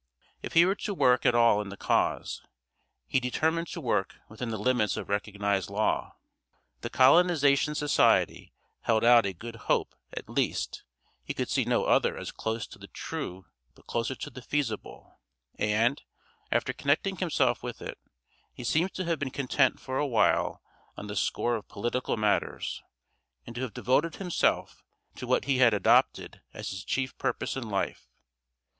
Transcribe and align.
If 0.41 0.53
he 0.53 0.65
were 0.65 0.73
to 0.73 0.95
work 0.95 1.27
at 1.27 1.35
all 1.35 1.61
in 1.61 1.69
the 1.69 1.77
cause, 1.77 2.41
he 3.05 3.19
determined 3.19 3.67
to 3.67 3.79
work 3.79 4.15
within 4.29 4.49
the 4.49 4.57
limits 4.57 4.97
of 4.97 5.09
recognized 5.09 5.69
law. 5.69 6.15
The 6.79 6.89
Colonization 6.89 7.75
Society 7.75 8.51
held 8.81 9.03
out 9.03 9.27
a 9.27 9.33
good 9.33 9.57
hope; 9.67 9.93
at 10.17 10.27
least, 10.27 10.83
he 11.23 11.35
could 11.35 11.49
see 11.49 11.65
no 11.65 11.83
other 11.85 12.17
as 12.17 12.31
close 12.31 12.65
to 12.69 12.79
the 12.79 12.87
true 12.87 13.45
but 13.75 13.85
closer 13.85 14.15
to 14.15 14.31
the 14.31 14.41
feasible; 14.41 15.19
and, 15.59 16.01
after 16.51 16.73
connecting 16.73 17.17
himself 17.17 17.61
with 17.61 17.79
it, 17.79 17.99
he 18.51 18.63
seems 18.63 18.89
to 18.93 19.05
have 19.05 19.19
been 19.19 19.29
content 19.29 19.79
for 19.79 19.99
a 19.99 20.07
while 20.07 20.63
on 20.97 21.05
the 21.05 21.15
score 21.15 21.55
of 21.55 21.67
political 21.69 22.17
matters, 22.17 22.81
and 23.45 23.53
to 23.55 23.61
have 23.61 23.75
devoted 23.75 24.15
himself 24.15 24.81
to 25.15 25.27
what 25.27 25.45
he 25.45 25.59
had 25.59 25.75
adopted 25.75 26.41
as 26.55 26.71
his 26.71 26.83
chief 26.83 27.15
purpose 27.19 27.55
in 27.55 27.69
life. 27.69 28.09